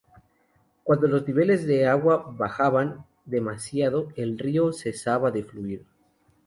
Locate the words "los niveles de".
1.07-1.85